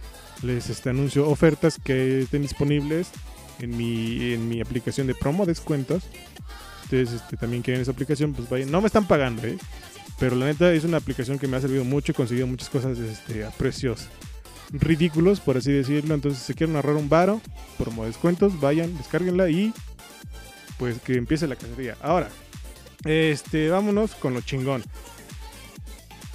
les 0.42 0.70
este, 0.70 0.90
anuncio 0.90 1.28
ofertas 1.30 1.78
que 1.84 2.22
estén 2.22 2.42
disponibles 2.42 3.10
en 3.60 3.76
mi, 3.76 4.34
en 4.34 4.48
mi 4.48 4.62
aplicación 4.62 5.08
de 5.08 5.16
promo 5.16 5.46
descuentos 5.46 6.04
ustedes 6.90 7.12
este, 7.12 7.38
también 7.38 7.62
quieren 7.62 7.82
esa 7.82 7.92
aplicación, 7.92 8.34
pues 8.34 8.50
vayan. 8.50 8.72
No 8.72 8.82
me 8.82 8.88
están 8.88 9.06
pagando, 9.06 9.46
¿eh? 9.46 9.58
Pero 10.20 10.36
la 10.36 10.48
neta 10.48 10.74
es 10.74 10.84
una 10.84 10.98
aplicación 10.98 11.38
que 11.38 11.48
me 11.48 11.56
ha 11.56 11.62
servido 11.62 11.86
mucho. 11.86 12.12
He 12.12 12.16
conseguido 12.16 12.48
muchas 12.48 12.70
cosas 12.70 12.98
este, 12.98 13.46
a 13.46 13.52
precios 13.52 14.08
ridículos, 14.72 15.40
por 15.40 15.58
así 15.58 15.72
decirlo. 15.72 16.16
Entonces, 16.16 16.42
si 16.42 16.56
quieren 16.56 16.76
ahorrar 16.76 16.96
un 16.96 17.08
varo, 17.08 17.42
promo 17.78 18.06
descuentos, 18.06 18.60
vayan, 18.60 18.98
descárguenla 18.98 19.50
y 19.50 19.72
pues 20.78 21.00
que 21.00 21.16
empiece 21.16 21.48
la 21.48 21.56
cacería. 21.56 21.96
Ahora, 22.02 22.30
este, 23.06 23.70
vámonos 23.70 24.16
con 24.16 24.34
lo 24.34 24.42
chingón. 24.42 24.84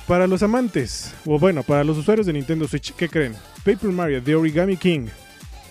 Para 0.06 0.26
los 0.26 0.42
amantes, 0.42 1.14
o 1.25 1.38
bueno, 1.38 1.62
para 1.62 1.83
los 1.83 1.97
usuarios 1.97 2.26
de 2.26 2.35
Nintendo 2.35 2.68
Switch, 2.68 2.92
¿qué 2.94 3.09
creen? 3.09 3.35
Paper 3.64 3.90
Mario 3.90 4.23
The 4.23 4.35
Origami 4.35 4.76
King 4.76 5.06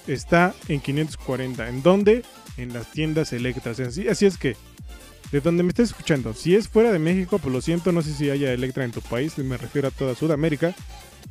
está 0.07 0.53
en 0.67 0.79
540. 0.79 1.69
¿En 1.69 1.83
dónde? 1.83 2.23
En 2.57 2.73
las 2.73 2.91
tiendas 2.91 3.33
Electras. 3.33 3.79
Así, 3.79 4.07
así 4.07 4.25
es 4.25 4.37
que 4.37 4.55
de 5.31 5.41
donde 5.41 5.63
me 5.63 5.69
estés 5.69 5.89
escuchando. 5.89 6.33
Si 6.33 6.55
es 6.55 6.67
fuera 6.67 6.91
de 6.91 6.99
México, 6.99 7.39
pues 7.39 7.51
lo 7.51 7.61
siento, 7.61 7.91
no 7.91 8.01
sé 8.01 8.13
si 8.13 8.29
haya 8.29 8.53
Electra 8.53 8.85
en 8.85 8.91
tu 8.91 9.01
país, 9.01 9.37
me 9.39 9.57
refiero 9.57 9.87
a 9.87 9.91
toda 9.91 10.15
Sudamérica. 10.15 10.75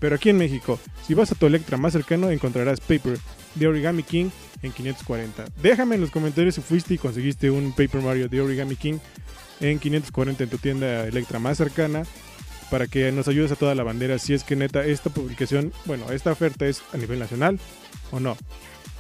Pero 0.02 0.16
aquí 0.16 0.30
en 0.30 0.36
México, 0.36 0.80
si 1.06 1.14
vas 1.14 1.30
a 1.30 1.36
tu 1.36 1.46
Electra 1.46 1.76
más 1.76 1.92
cercano, 1.92 2.28
encontrarás 2.28 2.80
Paper 2.80 3.16
de 3.54 3.66
Origami 3.68 4.02
King 4.02 4.30
en 4.60 4.72
540. 4.72 5.44
Déjame 5.62 5.94
en 5.94 6.00
los 6.00 6.10
comentarios 6.10 6.56
si 6.56 6.60
fuiste 6.60 6.94
y 6.94 6.98
conseguiste 6.98 7.52
un 7.52 7.70
Paper 7.70 8.02
Mario 8.02 8.28
de 8.28 8.40
Origami 8.40 8.74
King 8.74 8.98
en 9.60 9.78
540 9.78 10.42
en 10.42 10.50
tu 10.50 10.58
tienda 10.58 11.06
Electra 11.06 11.38
más 11.38 11.56
cercana 11.56 12.02
para 12.68 12.88
que 12.88 13.12
nos 13.12 13.28
ayudes 13.28 13.52
a 13.52 13.54
toda 13.56 13.76
la 13.76 13.84
bandera 13.84 14.18
si 14.18 14.34
es 14.34 14.42
que 14.42 14.56
neta 14.56 14.84
esta 14.84 15.08
publicación, 15.08 15.72
bueno, 15.84 16.10
esta 16.10 16.32
oferta 16.32 16.66
es 16.66 16.82
a 16.92 16.96
nivel 16.96 17.20
nacional 17.20 17.60
o 18.10 18.18
no. 18.18 18.36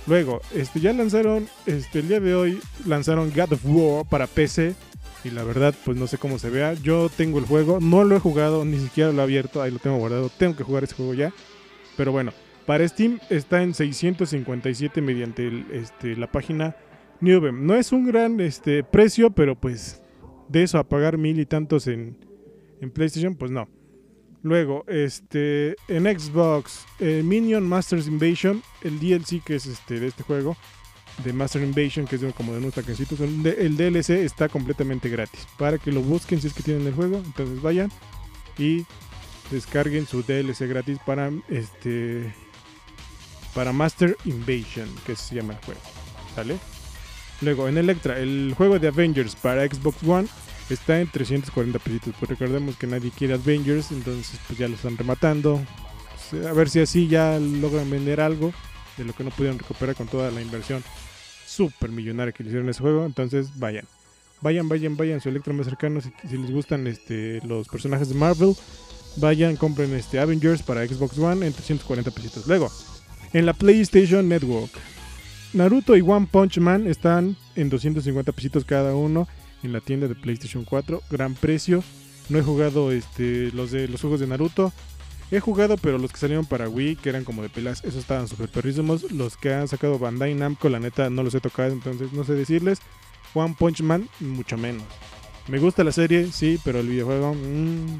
Luego, 0.06 0.40
este 0.54 0.78
ya 0.78 0.92
lanzaron 0.92 1.48
este 1.66 1.98
el 1.98 2.08
día 2.08 2.20
de 2.20 2.36
hoy 2.36 2.60
lanzaron 2.86 3.32
God 3.34 3.54
of 3.54 3.60
War 3.64 4.06
para 4.06 4.28
PC 4.28 4.76
y 5.24 5.30
la 5.30 5.44
verdad 5.44 5.74
pues 5.84 5.96
no 5.96 6.06
sé 6.06 6.18
cómo 6.18 6.38
se 6.38 6.50
vea. 6.50 6.74
Yo 6.74 7.08
tengo 7.08 7.38
el 7.38 7.46
juego, 7.46 7.78
no 7.80 8.04
lo 8.04 8.16
he 8.16 8.20
jugado, 8.20 8.64
ni 8.64 8.78
siquiera 8.78 9.12
lo 9.12 9.20
he 9.20 9.24
abierto, 9.24 9.62
ahí 9.62 9.70
lo 9.70 9.78
tengo 9.78 9.98
guardado. 9.98 10.30
Tengo 10.30 10.56
que 10.56 10.64
jugar 10.64 10.84
ese 10.84 10.94
juego 10.94 11.14
ya. 11.14 11.32
Pero 11.96 12.12
bueno, 12.12 12.32
para 12.66 12.86
Steam 12.86 13.20
está 13.30 13.62
en 13.62 13.74
657 13.74 15.00
mediante 15.00 15.64
este, 15.72 16.16
la 16.16 16.30
página 16.30 16.76
Newbem. 17.20 17.66
No 17.66 17.74
es 17.74 17.92
un 17.92 18.06
gran 18.06 18.40
este, 18.40 18.82
precio, 18.84 19.30
pero 19.30 19.54
pues 19.54 20.02
de 20.48 20.62
eso 20.62 20.78
a 20.78 20.88
pagar 20.88 21.18
mil 21.18 21.38
y 21.38 21.46
tantos 21.46 21.86
en, 21.86 22.16
en 22.80 22.90
PlayStation, 22.90 23.34
pues 23.36 23.50
no. 23.50 23.68
Luego, 24.42 24.84
este, 24.88 25.76
en 25.86 26.04
Xbox, 26.04 26.84
eh, 26.98 27.22
Minion 27.24 27.66
Masters 27.66 28.08
Invasion, 28.08 28.60
el 28.82 28.98
DLC 28.98 29.42
que 29.44 29.54
es 29.54 29.66
este 29.66 30.00
de 30.00 30.08
este 30.08 30.24
juego, 30.24 30.56
de 31.24 31.32
Master 31.32 31.62
Invasion, 31.62 32.06
que 32.06 32.16
es 32.16 32.22
como 32.34 32.52
de 32.52 32.58
unos 32.58 32.74
taquecitos, 32.74 33.20
el 33.20 33.76
DLC 33.76 34.10
está 34.10 34.48
completamente 34.48 35.08
gratis. 35.08 35.46
Para 35.58 35.78
que 35.78 35.92
lo 35.92 36.00
busquen 36.00 36.40
si 36.40 36.48
es 36.48 36.54
que 36.54 36.62
tienen 36.62 36.86
el 36.86 36.94
juego, 36.94 37.18
entonces 37.24 37.60
vayan 37.60 37.90
y 38.58 38.84
descarguen 39.50 40.06
su 40.06 40.22
DLC 40.22 40.68
gratis 40.68 40.98
para 41.04 41.30
este 41.48 42.34
para 43.54 43.72
Master 43.72 44.16
Invasion, 44.24 44.88
que 45.06 45.14
se 45.14 45.34
llama 45.34 45.54
el 45.54 45.64
juego. 45.64 45.80
¿Sale? 46.34 46.58
Luego, 47.42 47.68
en 47.68 47.76
Electra, 47.76 48.18
el 48.18 48.54
juego 48.56 48.78
de 48.78 48.88
Avengers 48.88 49.36
para 49.36 49.66
Xbox 49.66 50.02
One 50.04 50.28
está 50.70 51.00
en 51.00 51.08
340 51.08 51.78
pesitos. 51.78 52.14
Pues 52.18 52.30
recordemos 52.30 52.76
que 52.76 52.86
nadie 52.86 53.10
quiere 53.10 53.34
Avengers, 53.34 53.92
entonces 53.92 54.40
pues 54.46 54.58
ya 54.58 54.68
lo 54.68 54.74
están 54.74 54.96
rematando. 54.96 55.60
Pues, 56.30 56.46
a 56.46 56.52
ver 56.52 56.70
si 56.70 56.80
así 56.80 57.08
ya 57.08 57.38
logran 57.38 57.90
vender 57.90 58.20
algo 58.20 58.52
de 58.96 59.04
lo 59.04 59.12
que 59.12 59.24
no 59.24 59.30
pudieron 59.30 59.58
recuperar 59.58 59.94
con 59.94 60.08
toda 60.08 60.30
la 60.30 60.40
inversión 60.40 60.82
super 61.46 61.90
millonaria 61.90 62.32
que 62.32 62.42
le 62.42 62.50
hicieron 62.50 62.68
a 62.68 62.70
ese 62.70 62.80
juego. 62.80 63.04
Entonces 63.04 63.58
vayan. 63.58 63.86
Vayan, 64.40 64.68
vayan, 64.68 64.96
vayan 64.96 65.20
su 65.20 65.28
Electra 65.28 65.52
más 65.52 65.66
cercano. 65.66 66.00
Si, 66.00 66.36
les 66.36 66.50
gustan 66.50 66.86
este, 66.86 67.40
los 67.46 67.68
personajes 67.68 68.08
de 68.08 68.16
Marvel, 68.16 68.54
vayan, 69.16 69.56
compren 69.56 69.94
este 69.94 70.18
Avengers 70.18 70.62
para 70.62 70.86
Xbox 70.86 71.16
One 71.18 71.46
en 71.46 71.52
340 71.52 72.10
pesitos. 72.10 72.46
Luego, 72.48 72.70
en 73.32 73.46
la 73.46 73.52
PlayStation 73.52 74.28
Network, 74.28 74.72
Naruto 75.52 75.96
y 75.96 76.00
One 76.00 76.26
Punch 76.30 76.58
Man 76.58 76.88
están 76.88 77.36
en 77.54 77.70
250 77.70 78.32
pesitos 78.32 78.64
cada 78.64 78.96
uno 78.96 79.28
en 79.62 79.72
la 79.72 79.80
tienda 79.80 80.08
de 80.08 80.14
PlayStation 80.14 80.64
4. 80.64 81.02
Gran 81.10 81.34
precio. 81.34 81.84
No 82.28 82.38
he 82.38 82.42
jugado 82.42 82.90
este, 82.90 83.52
los 83.52 83.70
de 83.70 83.86
los 83.86 84.00
juegos 84.00 84.20
de 84.20 84.26
Naruto. 84.26 84.72
He 85.32 85.40
jugado, 85.40 85.78
pero 85.78 85.96
los 85.96 86.12
que 86.12 86.18
salieron 86.18 86.44
para 86.44 86.68
Wii, 86.68 86.96
que 86.96 87.08
eran 87.08 87.24
como 87.24 87.40
de 87.40 87.48
pelas, 87.48 87.82
esos 87.84 88.00
estaban 88.00 88.28
súper 88.28 88.50
perrísimos. 88.50 89.10
Los 89.12 89.38
que 89.38 89.54
han 89.54 89.66
sacado 89.66 89.98
Bandai 89.98 90.34
Namco, 90.34 90.68
la 90.68 90.78
neta, 90.78 91.08
no 91.08 91.22
los 91.22 91.34
he 91.34 91.40
tocado, 91.40 91.72
entonces 91.72 92.12
no 92.12 92.22
sé 92.22 92.34
decirles. 92.34 92.80
One 93.32 93.56
Punch 93.58 93.80
Man, 93.80 94.10
mucho 94.20 94.58
menos. 94.58 94.84
Me 95.48 95.58
gusta 95.58 95.84
la 95.84 95.92
serie, 95.92 96.30
sí, 96.30 96.60
pero 96.62 96.80
el 96.80 96.88
videojuego, 96.88 97.32
mmm, 97.32 97.98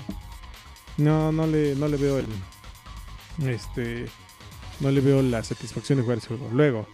no, 0.98 1.32
no 1.32 1.46
le, 1.46 1.74
no 1.74 1.88
le 1.88 1.96
veo 1.96 2.18
el, 2.18 2.26
este, 3.48 4.08
no 4.80 4.90
le 4.90 5.00
veo 5.00 5.22
la 5.22 5.42
satisfacción 5.42 5.96
de 5.96 6.02
jugar 6.02 6.18
ese 6.18 6.28
juego. 6.28 6.50
Luego, 6.52 6.86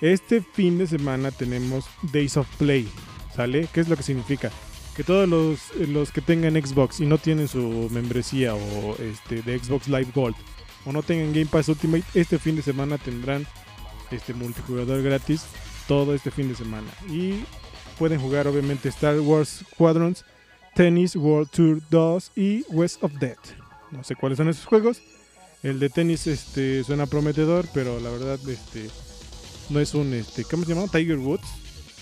este 0.00 0.42
fin 0.42 0.78
de 0.78 0.86
semana 0.86 1.32
tenemos 1.32 1.86
Days 2.12 2.36
of 2.36 2.46
Play, 2.56 2.88
¿sale? 3.34 3.68
¿Qué 3.72 3.80
es 3.80 3.88
lo 3.88 3.96
que 3.96 4.04
significa? 4.04 4.52
Que 4.96 5.04
todos 5.04 5.28
los, 5.28 5.74
los, 5.88 6.12
que 6.12 6.20
tengan 6.20 6.54
Xbox 6.54 7.00
y 7.00 7.06
no 7.06 7.18
tienen 7.18 7.48
su 7.48 7.88
membresía 7.90 8.54
o 8.54 8.96
este 8.98 9.42
de 9.42 9.58
Xbox 9.58 9.88
Live 9.88 10.08
Gold 10.14 10.36
o 10.84 10.92
no 10.92 11.02
tengan 11.02 11.32
Game 11.32 11.46
Pass 11.46 11.68
Ultimate, 11.68 12.04
este 12.14 12.38
fin 12.38 12.56
de 12.56 12.62
semana 12.62 12.98
tendrán 12.98 13.46
este 14.10 14.34
multijugador 14.34 15.02
gratis 15.02 15.44
todo 15.86 16.14
este 16.14 16.30
fin 16.30 16.48
de 16.48 16.54
semana. 16.54 16.88
Y 17.08 17.44
pueden 17.98 18.20
jugar 18.20 18.46
obviamente 18.46 18.88
Star 18.88 19.18
Wars 19.20 19.64
Squadrons, 19.72 20.24
Tennis 20.74 21.16
World 21.16 21.50
Tour 21.50 21.80
2 21.90 22.32
y 22.36 22.64
West 22.68 23.02
of 23.02 23.12
Dead. 23.18 23.36
No 23.90 24.02
sé 24.04 24.16
cuáles 24.16 24.38
son 24.38 24.48
esos 24.48 24.64
juegos. 24.64 25.00
El 25.62 25.78
de 25.78 25.90
tenis 25.90 26.26
este 26.26 26.82
suena 26.82 27.06
prometedor, 27.06 27.66
pero 27.72 28.00
la 28.00 28.10
verdad 28.10 28.38
este 28.48 28.90
no 29.70 29.78
es 29.78 29.94
un 29.94 30.12
este, 30.12 30.44
¿cómo 30.44 30.64
se 30.64 30.74
llama? 30.74 30.88
Tiger 30.88 31.18
Woods 31.18 31.46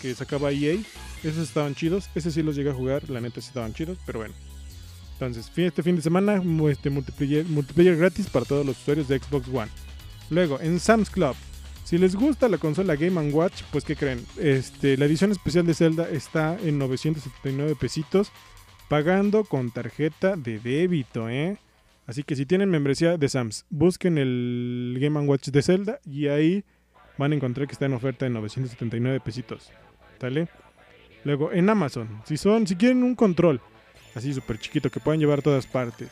que 0.01 0.15
sacaba 0.15 0.51
EA 0.51 0.79
esos 1.25 1.49
estaban 1.49 1.75
chidos. 1.75 2.09
Ese 2.15 2.31
sí 2.31 2.43
los 2.43 2.57
llegué 2.57 2.71
a 2.71 2.75
jugar. 2.75 3.09
La 3.11 3.21
neta 3.21 3.41
sí 3.41 3.49
estaban 3.49 3.75
chidos. 3.75 3.99
Pero 4.07 4.21
bueno. 4.21 4.35
Entonces, 5.13 5.51
este 5.55 5.83
fin 5.83 5.97
de 5.97 6.03
semana, 6.03 6.43
este 6.71 6.89
multiplayer, 6.89 7.97
gratis 7.97 8.27
para 8.29 8.47
todos 8.47 8.65
los 8.65 8.81
usuarios 8.81 9.07
de 9.07 9.19
Xbox 9.19 9.49
One. 9.49 9.71
Luego, 10.31 10.59
en 10.61 10.81
Sam's 10.81 11.11
Club. 11.11 11.37
Si 11.85 11.99
les 11.99 12.15
gusta 12.15 12.49
la 12.49 12.57
consola 12.57 12.97
Game 12.97 13.21
Watch, 13.31 13.63
pues 13.71 13.85
¿qué 13.85 13.97
creen? 13.97 14.25
Este, 14.39 14.97
la 14.97 15.05
edición 15.05 15.31
especial 15.33 15.67
de 15.67 15.75
Zelda 15.75 16.09
está 16.09 16.57
en 16.63 16.79
979 16.79 17.77
pesitos, 17.79 18.31
pagando 18.89 19.45
con 19.45 19.71
tarjeta 19.71 20.37
de 20.37 20.59
débito, 20.59 21.29
¿eh? 21.29 21.59
Así 22.07 22.23
que 22.23 22.35
si 22.35 22.47
tienen 22.47 22.71
membresía 22.71 23.19
de 23.19 23.29
Sam's, 23.29 23.67
busquen 23.71 24.19
el 24.19 24.97
Game 25.01 25.21
Watch 25.21 25.49
de 25.49 25.63
Zelda 25.63 26.01
y 26.07 26.29
ahí 26.29 26.65
van 27.19 27.33
a 27.33 27.35
encontrar 27.35 27.67
que 27.67 27.75
está 27.75 27.87
en 27.87 27.93
oferta 27.93 28.25
en 28.25 28.33
979 28.33 29.21
pesitos. 29.21 29.71
¿Vale? 30.21 30.49
Luego, 31.25 31.53
en 31.53 31.69
Amazon, 31.69 32.09
si 32.25 32.37
son, 32.37 32.67
si 32.67 32.77
quieren 32.77 33.03
un 33.03 33.15
control 33.15 33.61
así 34.15 34.33
súper 34.33 34.59
chiquito 34.59 34.91
que 34.91 35.01
puedan 35.01 35.21
llevar 35.21 35.43
todas 35.43 35.67
partes. 35.67 36.09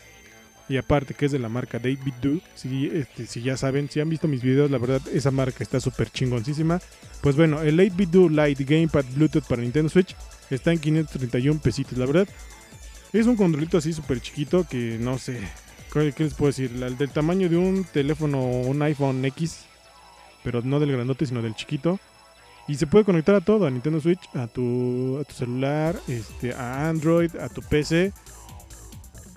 Y 0.68 0.76
aparte 0.76 1.14
que 1.14 1.26
es 1.26 1.32
de 1.32 1.38
la 1.38 1.48
marca 1.48 1.78
David 1.78 2.12
Do, 2.20 2.40
si, 2.54 2.86
este, 2.92 3.26
si 3.26 3.40
ya 3.40 3.56
saben, 3.56 3.88
si 3.88 4.00
han 4.00 4.10
visto 4.10 4.28
mis 4.28 4.42
videos, 4.42 4.70
la 4.70 4.76
verdad 4.76 5.00
esa 5.12 5.30
marca 5.30 5.64
está 5.64 5.80
súper 5.80 6.10
chingoncísima. 6.10 6.80
Pues 7.22 7.36
bueno, 7.36 7.62
el 7.62 7.78
8-bit 7.78 8.14
Lite 8.30 8.64
Gamepad 8.64 9.06
Bluetooth 9.14 9.46
para 9.48 9.62
Nintendo 9.62 9.88
Switch 9.88 10.14
está 10.50 10.72
en 10.72 10.78
531 10.78 11.60
pesitos, 11.60 11.96
la 11.96 12.04
verdad. 12.04 12.28
Es 13.14 13.26
un 13.26 13.36
controlito 13.36 13.78
así 13.78 13.94
súper 13.94 14.20
chiquito 14.20 14.66
que 14.68 14.98
no 15.00 15.16
sé, 15.16 15.40
¿qué 15.90 16.12
les 16.18 16.34
puedo 16.34 16.48
decir? 16.48 16.70
El 16.82 16.98
del 16.98 17.10
tamaño 17.10 17.48
de 17.48 17.56
un 17.56 17.84
teléfono, 17.84 18.44
un 18.44 18.82
iPhone 18.82 19.24
X, 19.24 19.64
pero 20.44 20.60
no 20.60 20.78
del 20.80 20.92
grandote, 20.92 21.24
sino 21.24 21.40
del 21.40 21.54
chiquito. 21.54 21.98
Y 22.68 22.74
se 22.74 22.86
puede 22.86 23.06
conectar 23.06 23.34
a 23.34 23.40
todo, 23.40 23.66
a 23.66 23.70
Nintendo 23.70 23.98
Switch, 23.98 24.20
a 24.34 24.46
tu, 24.46 25.18
a 25.18 25.24
tu 25.24 25.34
celular, 25.34 25.98
este, 26.06 26.52
a 26.52 26.88
Android, 26.88 27.34
a 27.36 27.48
tu 27.48 27.62
PC. 27.62 28.12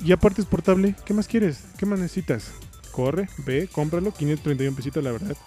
Y 0.03 0.11
aparte 0.11 0.41
es 0.41 0.47
portable. 0.47 0.95
¿Qué 1.05 1.13
más 1.13 1.27
quieres? 1.27 1.63
¿Qué 1.77 1.85
más 1.85 1.97
necesitas? 1.97 2.51
Corre, 2.91 3.29
ve, 3.45 3.69
cómpralo. 3.71 4.11
531 4.11 4.75
pesitos, 4.75 5.01
la 5.01 5.13
verdad. 5.13 5.37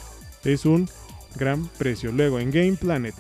Es 0.45 0.65
un 0.65 0.89
gran 1.37 1.69
precio. 1.79 2.11
Luego, 2.11 2.41
en 2.41 2.51
Game 2.51 2.77
Planet. 2.77 3.15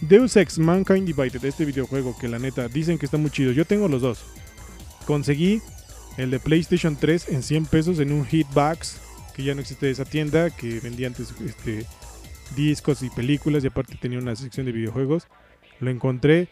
Deus 0.00 0.36
Ex 0.36 0.58
Mankind 0.58 1.06
Divided, 1.06 1.44
este 1.44 1.64
videojuego 1.64 2.16
que 2.18 2.26
la 2.26 2.38
neta 2.38 2.68
dicen 2.68 2.98
que 2.98 3.04
está 3.06 3.18
muy 3.18 3.30
chido. 3.30 3.52
Yo 3.52 3.64
tengo 3.64 3.86
los 3.86 4.02
dos. 4.02 4.24
Conseguí 5.06 5.62
el 6.16 6.30
de 6.30 6.40
PlayStation 6.40 6.96
3 6.96 7.28
en 7.28 7.42
100 7.42 7.66
pesos 7.66 7.98
en 8.00 8.10
un 8.12 8.26
Hitbox, 8.26 8.96
que 9.34 9.44
ya 9.44 9.54
no 9.54 9.60
existe 9.60 9.90
esa 9.90 10.04
tienda, 10.04 10.50
que 10.50 10.80
vendía 10.80 11.06
antes 11.06 11.34
este, 11.44 11.86
discos 12.56 13.02
y 13.02 13.10
películas 13.10 13.64
y 13.64 13.68
aparte 13.68 13.96
tenía 14.00 14.18
una 14.18 14.36
sección 14.36 14.66
de 14.66 14.72
videojuegos. 14.72 15.26
Lo 15.80 15.90
encontré 15.90 16.48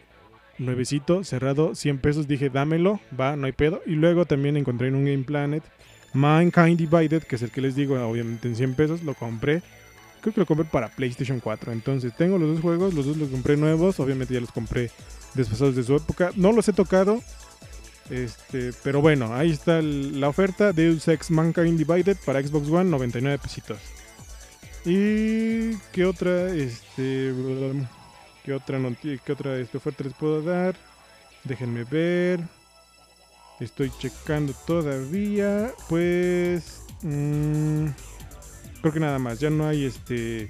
nuevecito, 0.57 1.23
cerrado, 1.23 1.75
100 1.75 1.99
pesos. 1.99 2.27
Dije, 2.27 2.49
dámelo, 2.49 2.99
va, 3.17 3.35
no 3.35 3.45
hay 3.45 3.51
pedo. 3.51 3.81
Y 3.85 3.91
luego 3.91 4.25
también 4.25 4.57
encontré 4.57 4.87
en 4.87 4.95
un 4.95 5.05
Game 5.05 5.23
Planet 5.23 5.63
Mankind 6.13 6.77
Divided, 6.77 7.23
que 7.23 7.35
es 7.35 7.41
el 7.41 7.51
que 7.51 7.61
les 7.61 7.75
digo, 7.75 7.95
obviamente 8.07 8.47
en 8.47 8.55
100 8.55 8.73
pesos. 8.75 9.03
Lo 9.03 9.13
compré. 9.13 9.61
Creo 10.21 10.33
que 10.33 10.41
lo 10.41 10.45
compré 10.45 10.65
para 10.65 10.89
PlayStation 10.89 11.39
4. 11.39 11.71
Entonces 11.71 12.15
tengo 12.15 12.37
los 12.37 12.55
dos 12.55 12.61
juegos, 12.61 12.93
los 12.93 13.05
dos 13.05 13.17
los 13.17 13.29
compré 13.29 13.57
nuevos. 13.57 13.99
Obviamente 13.99 14.33
ya 14.33 14.41
los 14.41 14.51
compré 14.51 14.91
desfasados 15.33 15.75
de 15.75 15.83
su 15.83 15.95
época. 15.95 16.31
No 16.35 16.51
los 16.51 16.67
he 16.67 16.73
tocado. 16.73 17.21
Este, 18.09 18.71
pero 18.83 19.01
bueno, 19.01 19.35
ahí 19.35 19.51
está 19.51 19.83
la 19.83 20.29
oferta 20.29 20.73
Deus 20.73 21.07
Ex 21.07 21.29
Mankind 21.29 21.77
Divided 21.77 22.17
para 22.25 22.41
Xbox 22.41 22.67
One, 22.69 22.89
99 22.89 23.37
pesitos. 23.37 23.77
¿Y 24.85 25.75
qué 25.91 26.05
otra, 26.05 26.53
este, 26.53 27.33
qué 28.43 28.53
otra, 28.53 28.79
qué 29.01 29.31
otra 29.31 29.57
este, 29.57 29.77
oferta 29.77 30.03
les 30.03 30.13
puedo 30.13 30.41
dar? 30.41 30.75
Déjenme 31.43 31.83
ver. 31.83 32.39
Estoy 33.59 33.91
checando 33.99 34.53
todavía. 34.65 35.73
Pues, 35.89 36.83
mm, 37.01 37.87
creo 38.81 38.93
que 38.93 38.99
nada 38.99 39.19
más. 39.19 39.39
Ya 39.39 39.49
no 39.49 39.67
hay, 39.67 39.83
este, 39.85 40.49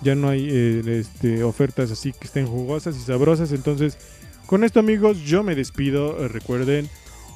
ya 0.00 0.14
no 0.14 0.30
hay, 0.30 0.48
eh, 0.50 0.82
este, 1.00 1.44
ofertas 1.44 1.90
así 1.90 2.12
que 2.12 2.24
estén 2.24 2.46
jugosas 2.46 2.96
y 2.96 3.00
sabrosas. 3.00 3.52
Entonces, 3.52 3.98
con 4.46 4.64
esto, 4.64 4.80
amigos, 4.80 5.18
yo 5.18 5.42
me 5.42 5.54
despido. 5.54 6.26
recuerden 6.28 6.88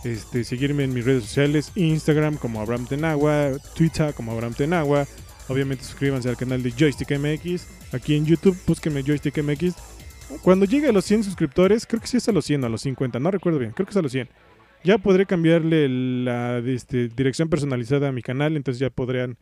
este, 0.05 0.45
seguirme 0.45 0.85
en 0.85 0.95
mis 0.95 1.05
redes 1.05 1.25
sociales, 1.25 1.73
Instagram 1.75 2.37
como 2.37 2.63
Abraham 2.63 2.87
Tenagua, 2.87 3.51
Twitter 3.75 4.15
como 4.15 4.33
Abraham 4.33 4.55
Tenagua. 4.55 5.07
Obviamente 5.51 5.83
suscríbanse 5.83 6.29
al 6.29 6.37
canal 6.37 6.63
de 6.63 6.71
Joystick 6.71 7.11
MX. 7.11 7.67
Aquí 7.93 8.15
en 8.15 8.25
YouTube, 8.25 8.57
búsquenme 8.69 9.03
Joystick 9.03 9.37
MX. 9.43 9.75
Cuando 10.43 10.65
llegue 10.65 10.89
a 10.89 10.93
los 10.93 11.05
100 11.05 11.25
suscriptores, 11.25 11.87
creo 11.87 12.01
que 12.01 12.07
sí 12.07 12.19
es 12.19 12.29
a 12.29 12.33
los 12.33 12.45
100 12.45 12.65
a 12.65 12.69
los 12.69 12.83
50, 12.83 13.19
no 13.19 13.33
recuerdo 13.33 13.59
bien, 13.59 13.73
creo 13.73 13.85
que 13.85 13.91
es 13.91 13.97
a 13.97 14.03
los 14.03 14.13
100. 14.13 14.29
Ya 14.85 14.99
podré 14.99 15.27
cambiarle 15.27 15.89
la 15.89 16.59
este, 16.59 17.09
dirección 17.09 17.49
personalizada 17.49 18.09
a 18.09 18.13
mi 18.13 18.23
canal, 18.23 18.57
entonces 18.57 18.79
ya 18.79 18.91
podrían 18.91 19.39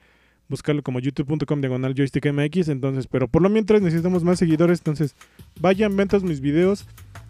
buscarlo 0.48 0.82
como 0.82 0.98
youtube.com 0.98 1.60
diagonal 1.60 1.94
joystick 1.94 2.32
MX. 2.32 2.68
Entonces, 2.68 3.06
pero 3.06 3.28
por 3.28 3.42
lo 3.42 3.50
mientras 3.50 3.82
necesitamos 3.82 4.24
más 4.24 4.38
seguidores, 4.38 4.78
entonces 4.78 5.14
vayan, 5.60 5.94
ven 5.94 6.08
todos 6.08 6.24
mis 6.24 6.40
videos 6.40 6.86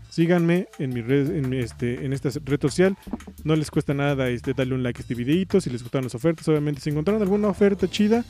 síganme 0.09 0.69
en 0.79 0.93
mi 0.95 1.01
red, 1.01 1.35
en, 1.35 1.53
este, 1.55 2.05
en 2.05 2.13
esta 2.13 2.31
red 2.45 2.61
social. 2.61 2.97
No 3.45 3.57
les 3.57 3.71
cuesta 3.71 3.95
nada 3.95 4.29
este, 4.29 4.55
darle 4.55 4.75
un 4.75 4.83
like 4.83 5.01
a 5.01 5.03
este 5.03 5.15
videito. 5.15 5.61
Si 5.61 5.71
les 5.71 5.83
gustaron 5.83 6.05
las 6.05 6.15
ofertas, 6.15 6.49
obviamente, 6.49 6.81
si 6.81 6.91
encontraron 6.91 7.23
alguna 7.23 7.49
oferta 7.49 7.89
chida, 7.89 8.25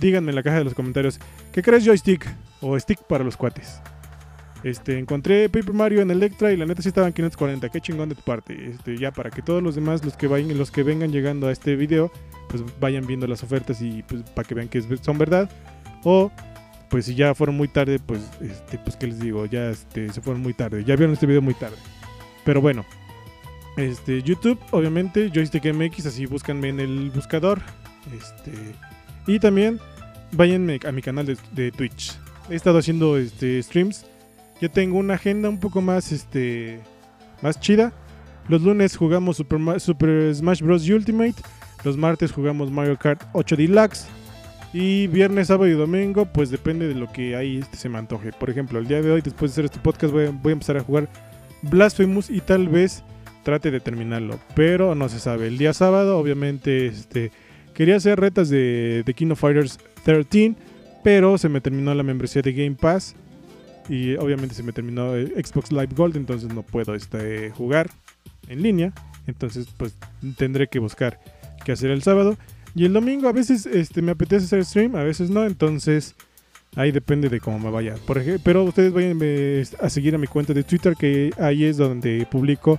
díganme 0.00 0.30
en 0.30 0.36
la 0.36 0.42
caja 0.42 0.58
de 0.58 0.64
los 0.64 0.74
comentarios. 0.74 1.18
¿Qué 1.52 1.62
crees 1.62 1.84
joystick? 1.84 2.26
O 2.60 2.78
stick 2.78 3.02
para 3.04 3.24
los 3.24 3.36
cuates. 3.36 3.80
Este, 4.62 4.98
encontré 4.98 5.48
Paper 5.48 5.72
Mario 5.72 6.02
en 6.02 6.10
Electra 6.10 6.52
y 6.52 6.56
la 6.56 6.66
neta 6.66 6.82
sí 6.82 6.88
estaban 6.88 7.12
540. 7.12 7.68
Qué 7.70 7.80
chingón 7.80 8.08
de 8.08 8.14
tu 8.14 8.22
parte. 8.22 8.70
Este, 8.70 8.98
ya 8.98 9.10
para 9.10 9.30
que 9.30 9.42
todos 9.42 9.62
los 9.62 9.74
demás, 9.74 10.04
los 10.04 10.16
que 10.16 10.26
vayan, 10.26 10.56
los 10.58 10.70
que 10.70 10.82
vengan 10.82 11.12
llegando 11.12 11.48
a 11.48 11.52
este 11.52 11.76
video, 11.76 12.12
pues 12.48 12.62
vayan 12.78 13.06
viendo 13.06 13.26
las 13.26 13.42
ofertas 13.42 13.80
y 13.80 14.02
pues 14.02 14.22
para 14.34 14.46
que 14.46 14.54
vean 14.54 14.68
que 14.68 14.82
son 15.00 15.16
verdad. 15.16 15.50
O 16.04 16.30
pues 16.90 17.06
si 17.06 17.14
ya 17.14 17.34
fueron 17.34 17.56
muy 17.56 17.68
tarde, 17.68 17.98
pues, 18.00 18.20
este, 18.40 18.76
pues 18.78 18.96
qué 18.96 19.06
les 19.06 19.20
digo, 19.20 19.46
ya 19.46 19.70
este, 19.70 20.12
se 20.12 20.20
fueron 20.20 20.42
muy 20.42 20.52
tarde, 20.52 20.84
ya 20.84 20.96
vieron 20.96 21.14
este 21.14 21.26
video 21.26 21.40
muy 21.40 21.54
tarde. 21.54 21.76
Pero 22.44 22.60
bueno, 22.60 22.84
este, 23.76 24.22
YouTube, 24.22 24.58
obviamente, 24.72 25.30
Joystick 25.32 25.72
MX, 25.72 26.06
así 26.06 26.26
búscanme 26.26 26.68
en 26.68 26.80
el 26.80 27.10
buscador. 27.10 27.60
Este, 28.12 28.52
y 29.26 29.38
también 29.38 29.78
váyanme 30.32 30.80
a 30.86 30.92
mi 30.92 31.00
canal 31.00 31.38
de, 31.52 31.70
Twitch. 31.70 32.18
He 32.50 32.56
estado 32.56 32.78
haciendo 32.78 33.16
este, 33.16 33.62
streams. 33.62 34.04
Ya 34.60 34.68
tengo 34.68 34.98
una 34.98 35.14
agenda 35.14 35.48
un 35.48 35.60
poco 35.60 35.80
más, 35.80 36.10
este, 36.10 36.80
más 37.40 37.60
chida. 37.60 37.92
Los 38.48 38.62
lunes 38.62 38.96
jugamos 38.96 39.36
Super, 39.36 39.80
Super 39.80 40.34
Smash 40.34 40.60
Bros. 40.60 40.88
Ultimate. 40.88 41.36
Los 41.84 41.96
martes 41.96 42.32
jugamos 42.32 42.70
Mario 42.70 42.98
Kart 42.98 43.22
8 43.32 43.56
Deluxe. 43.56 44.06
Y 44.72 45.08
viernes, 45.08 45.48
sábado 45.48 45.68
y 45.68 45.72
domingo, 45.72 46.26
pues 46.26 46.50
depende 46.50 46.86
de 46.86 46.94
lo 46.94 47.10
que 47.10 47.34
ahí 47.34 47.58
este 47.58 47.76
se 47.76 47.88
me 47.88 47.98
antoje. 47.98 48.32
Por 48.32 48.50
ejemplo, 48.50 48.78
el 48.78 48.86
día 48.86 49.02
de 49.02 49.10
hoy, 49.10 49.20
después 49.20 49.50
de 49.50 49.54
hacer 49.54 49.64
este 49.64 49.80
podcast, 49.80 50.12
voy 50.12 50.26
a, 50.26 50.52
empezar 50.52 50.76
a 50.76 50.82
jugar 50.82 51.08
Blasphemous 51.62 52.30
y 52.30 52.40
tal 52.40 52.68
vez 52.68 53.02
trate 53.42 53.72
de 53.72 53.80
terminarlo. 53.80 54.38
Pero 54.54 54.94
no 54.94 55.08
se 55.08 55.18
sabe. 55.18 55.48
El 55.48 55.58
día 55.58 55.72
sábado, 55.72 56.18
obviamente, 56.18 56.86
este 56.86 57.32
quería 57.74 57.96
hacer 57.96 58.20
retas 58.20 58.48
de, 58.48 59.02
de 59.04 59.14
King 59.14 59.30
of 59.30 59.40
Fighters 59.40 59.78
13, 60.04 60.54
pero 61.02 61.36
se 61.36 61.48
me 61.48 61.60
terminó 61.60 61.92
la 61.94 62.02
membresía 62.04 62.42
de 62.42 62.52
Game 62.52 62.76
Pass. 62.76 63.16
Y 63.88 64.14
obviamente 64.14 64.54
se 64.54 64.62
me 64.62 64.72
terminó 64.72 65.14
Xbox 65.14 65.72
Live 65.72 65.94
Gold, 65.96 66.16
entonces 66.16 66.54
no 66.54 66.62
puedo 66.62 66.94
este, 66.94 67.50
jugar 67.50 67.90
en 68.46 68.62
línea. 68.62 68.92
Entonces, 69.26 69.66
pues 69.76 69.96
tendré 70.36 70.68
que 70.68 70.78
buscar 70.78 71.18
qué 71.64 71.72
hacer 71.72 71.90
el 71.90 72.02
sábado. 72.02 72.36
Y 72.74 72.84
el 72.84 72.92
domingo 72.92 73.28
a 73.28 73.32
veces 73.32 73.66
este, 73.66 74.02
me 74.02 74.12
apetece 74.12 74.44
hacer 74.46 74.64
stream, 74.64 74.96
a 74.96 75.02
veces 75.02 75.30
no, 75.30 75.44
entonces 75.44 76.14
ahí 76.76 76.92
depende 76.92 77.28
de 77.28 77.40
cómo 77.40 77.58
me 77.58 77.70
vaya. 77.70 77.96
Pero 78.44 78.64
ustedes 78.64 78.92
vayan 78.92 79.18
eh, 79.22 79.64
a 79.80 79.90
seguir 79.90 80.14
a 80.14 80.18
mi 80.18 80.26
cuenta 80.26 80.52
de 80.52 80.62
Twitter, 80.62 80.94
que 80.96 81.32
ahí 81.38 81.64
es 81.64 81.76
donde 81.76 82.26
publico 82.30 82.78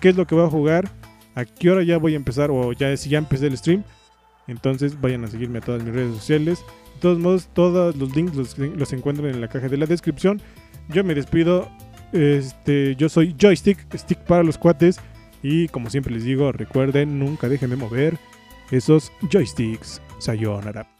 qué 0.00 0.10
es 0.10 0.16
lo 0.16 0.26
que 0.26 0.34
voy 0.34 0.44
a 0.44 0.50
jugar, 0.50 0.88
a 1.34 1.44
qué 1.44 1.70
hora 1.70 1.82
ya 1.82 1.98
voy 1.98 2.14
a 2.14 2.16
empezar, 2.16 2.50
o 2.50 2.72
ya 2.72 2.96
si 2.96 3.10
ya 3.10 3.18
empecé 3.18 3.46
el 3.46 3.56
stream. 3.56 3.84
Entonces 4.48 5.00
vayan 5.00 5.24
a 5.24 5.28
seguirme 5.28 5.58
a 5.58 5.62
todas 5.62 5.82
mis 5.82 5.94
redes 5.94 6.14
sociales. 6.14 6.64
De 6.94 7.00
todos 7.00 7.18
modos, 7.18 7.48
todos 7.52 7.96
los 7.96 8.14
links 8.14 8.34
los, 8.36 8.58
los 8.58 8.92
encuentran 8.92 9.28
en 9.30 9.40
la 9.40 9.48
caja 9.48 9.68
de 9.68 9.76
la 9.76 9.86
descripción. 9.86 10.40
Yo 10.88 11.04
me 11.04 11.14
despido. 11.14 11.70
Este, 12.12 12.94
yo 12.96 13.08
soy 13.08 13.34
Joystick, 13.40 13.78
stick 13.96 14.18
para 14.18 14.42
los 14.42 14.58
cuates. 14.58 15.00
Y 15.42 15.68
como 15.68 15.90
siempre 15.90 16.12
les 16.12 16.24
digo, 16.24 16.52
recuerden, 16.52 17.18
nunca 17.18 17.48
dejen 17.48 17.70
de 17.70 17.76
mover 17.76 18.18
esos 18.72 19.12
joysticks. 19.30 20.00
Sayonara. 20.18 20.91